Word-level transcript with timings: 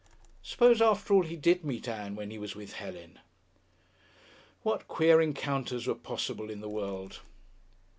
Suppose, 0.41 0.81
after 0.81 1.13
all, 1.13 1.21
he 1.21 1.35
did 1.35 1.63
meet 1.63 1.87
Ann 1.87 2.15
when 2.15 2.31
he 2.31 2.39
was 2.39 2.55
with 2.55 2.73
Helen! 2.73 3.19
What 4.63 4.87
queer 4.87 5.21
encounters 5.21 5.85
were 5.85 5.93
possible 5.93 6.49
in 6.49 6.59
the 6.59 6.67
world! 6.67 7.19